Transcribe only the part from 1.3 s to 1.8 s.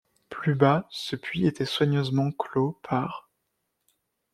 était